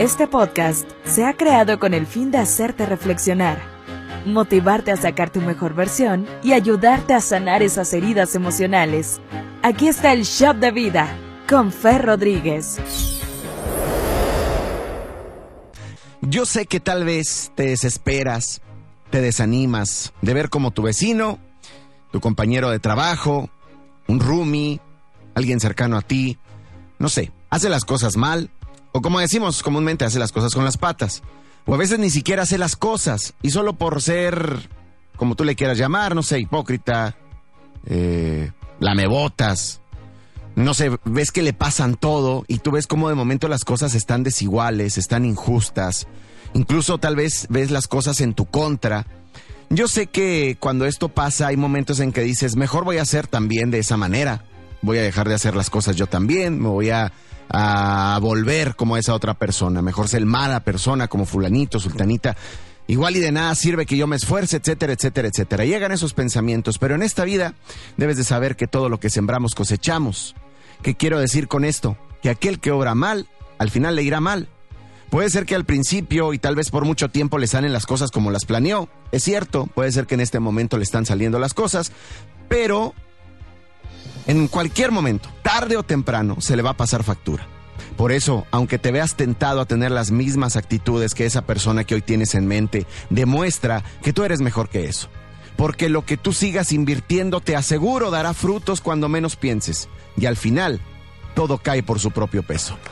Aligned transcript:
Este 0.00 0.26
podcast 0.26 0.88
se 1.04 1.26
ha 1.26 1.34
creado 1.34 1.78
con 1.78 1.92
el 1.92 2.06
fin 2.06 2.30
de 2.30 2.38
hacerte 2.38 2.86
reflexionar, 2.86 3.60
motivarte 4.24 4.92
a 4.92 4.96
sacar 4.96 5.28
tu 5.28 5.42
mejor 5.42 5.74
versión 5.74 6.26
y 6.42 6.54
ayudarte 6.54 7.12
a 7.12 7.20
sanar 7.20 7.62
esas 7.62 7.92
heridas 7.92 8.34
emocionales. 8.34 9.20
Aquí 9.62 9.88
está 9.88 10.14
el 10.14 10.22
Shop 10.22 10.56
de 10.56 10.70
Vida 10.70 11.18
con 11.46 11.70
Fer 11.70 12.06
Rodríguez. 12.06 12.78
Yo 16.22 16.46
sé 16.46 16.64
que 16.64 16.80
tal 16.80 17.04
vez 17.04 17.52
te 17.54 17.64
desesperas, 17.64 18.62
te 19.10 19.20
desanimas 19.20 20.14
de 20.22 20.32
ver 20.32 20.48
como 20.48 20.70
tu 20.70 20.80
vecino, 20.80 21.38
tu 22.10 22.20
compañero 22.20 22.70
de 22.70 22.78
trabajo, 22.78 23.50
un 24.08 24.18
roomie, 24.18 24.80
alguien 25.34 25.60
cercano 25.60 25.98
a 25.98 26.00
ti, 26.00 26.38
no 26.98 27.10
sé, 27.10 27.32
hace 27.50 27.68
las 27.68 27.84
cosas 27.84 28.16
mal, 28.16 28.50
o 28.92 29.00
como 29.00 29.20
decimos 29.20 29.62
comúnmente, 29.62 30.04
hace 30.04 30.18
las 30.18 30.32
cosas 30.32 30.54
con 30.54 30.64
las 30.64 30.76
patas. 30.76 31.22
O 31.66 31.74
a 31.74 31.78
veces 31.78 31.98
ni 31.98 32.10
siquiera 32.10 32.42
hace 32.42 32.58
las 32.58 32.76
cosas, 32.76 33.34
y 33.42 33.50
solo 33.50 33.74
por 33.74 34.02
ser, 34.02 34.68
como 35.16 35.34
tú 35.34 35.44
le 35.44 35.56
quieras 35.56 35.78
llamar, 35.78 36.14
no 36.14 36.22
sé, 36.22 36.40
hipócrita, 36.40 37.16
eh, 37.86 38.50
lamebotas, 38.80 39.80
no 40.56 40.74
sé, 40.74 40.90
ves 41.04 41.30
que 41.32 41.42
le 41.42 41.52
pasan 41.52 41.94
todo 41.94 42.44
y 42.48 42.58
tú 42.58 42.72
ves 42.72 42.86
cómo 42.86 43.08
de 43.08 43.14
momento 43.14 43.48
las 43.48 43.64
cosas 43.64 43.94
están 43.94 44.22
desiguales, 44.22 44.98
están 44.98 45.24
injustas, 45.24 46.06
incluso 46.54 46.98
tal 46.98 47.16
vez 47.16 47.46
ves 47.50 47.70
las 47.70 47.88
cosas 47.88 48.20
en 48.20 48.34
tu 48.34 48.46
contra. 48.46 49.06
Yo 49.68 49.86
sé 49.86 50.08
que 50.08 50.56
cuando 50.58 50.86
esto 50.86 51.08
pasa 51.08 51.46
hay 51.46 51.56
momentos 51.56 52.00
en 52.00 52.12
que 52.12 52.22
dices, 52.22 52.56
mejor 52.56 52.84
voy 52.84 52.98
a 52.98 53.02
hacer 53.02 53.26
también 53.26 53.70
de 53.70 53.78
esa 53.78 53.96
manera, 53.96 54.44
voy 54.82 54.98
a 54.98 55.02
dejar 55.02 55.28
de 55.28 55.34
hacer 55.34 55.56
las 55.56 55.70
cosas 55.70 55.96
yo 55.96 56.06
también, 56.06 56.60
me 56.60 56.68
voy 56.68 56.90
a, 56.90 57.12
volver 58.20 58.76
como 58.76 58.96
esa 58.96 59.14
otra 59.14 59.34
persona, 59.34 59.82
mejor 59.82 60.08
ser 60.08 60.24
mala 60.24 60.60
persona 60.60 61.08
como 61.08 61.26
fulanito, 61.26 61.80
sultanita. 61.80 62.36
Igual 62.86 63.16
y 63.16 63.20
de 63.20 63.32
nada 63.32 63.54
sirve 63.54 63.86
que 63.86 63.96
yo 63.96 64.06
me 64.06 64.16
esfuerce, 64.16 64.56
etcétera, 64.56 64.92
etcétera, 64.92 65.28
etcétera. 65.28 65.64
Llegan 65.64 65.92
esos 65.92 66.12
pensamientos, 66.12 66.78
pero 66.78 66.94
en 66.94 67.02
esta 67.02 67.24
vida 67.24 67.54
debes 67.96 68.16
de 68.16 68.24
saber 68.24 68.56
que 68.56 68.66
todo 68.66 68.88
lo 68.88 69.00
que 69.00 69.10
sembramos 69.10 69.54
cosechamos. 69.54 70.34
¿Qué 70.82 70.96
quiero 70.96 71.18
decir 71.18 71.48
con 71.48 71.64
esto? 71.64 71.96
Que 72.22 72.30
aquel 72.30 72.60
que 72.60 72.70
obra 72.70 72.94
mal, 72.94 73.28
al 73.58 73.70
final 73.70 73.96
le 73.96 74.02
irá 74.02 74.20
mal. 74.20 74.48
Puede 75.10 75.28
ser 75.28 75.44
que 75.44 75.56
al 75.56 75.64
principio 75.64 76.32
y 76.32 76.38
tal 76.38 76.54
vez 76.54 76.70
por 76.70 76.84
mucho 76.84 77.10
tiempo 77.10 77.38
le 77.38 77.48
salen 77.48 77.72
las 77.72 77.84
cosas 77.84 78.12
como 78.12 78.30
las 78.30 78.44
planeó. 78.44 78.88
Es 79.10 79.24
cierto, 79.24 79.66
puede 79.66 79.90
ser 79.90 80.06
que 80.06 80.14
en 80.14 80.20
este 80.20 80.38
momento 80.38 80.76
le 80.76 80.84
están 80.84 81.04
saliendo 81.04 81.40
las 81.40 81.52
cosas, 81.52 81.90
pero 82.48 82.94
en 84.30 84.46
cualquier 84.46 84.92
momento, 84.92 85.28
tarde 85.42 85.76
o 85.76 85.82
temprano, 85.82 86.36
se 86.38 86.54
le 86.54 86.62
va 86.62 86.70
a 86.70 86.76
pasar 86.76 87.02
factura. 87.02 87.48
Por 87.96 88.12
eso, 88.12 88.46
aunque 88.52 88.78
te 88.78 88.92
veas 88.92 89.16
tentado 89.16 89.60
a 89.60 89.66
tener 89.66 89.90
las 89.90 90.12
mismas 90.12 90.54
actitudes 90.54 91.14
que 91.14 91.26
esa 91.26 91.42
persona 91.42 91.82
que 91.82 91.96
hoy 91.96 92.00
tienes 92.00 92.36
en 92.36 92.46
mente, 92.46 92.86
demuestra 93.10 93.82
que 94.04 94.12
tú 94.12 94.22
eres 94.22 94.40
mejor 94.40 94.68
que 94.68 94.84
eso. 94.84 95.08
Porque 95.56 95.88
lo 95.88 96.06
que 96.06 96.16
tú 96.16 96.32
sigas 96.32 96.70
invirtiendo 96.70 97.40
te 97.40 97.56
aseguro 97.56 98.12
dará 98.12 98.32
frutos 98.32 98.80
cuando 98.80 99.08
menos 99.08 99.34
pienses. 99.34 99.88
Y 100.16 100.26
al 100.26 100.36
final, 100.36 100.80
todo 101.34 101.58
cae 101.58 101.82
por 101.82 101.98
su 101.98 102.12
propio 102.12 102.44
peso. 102.44 102.78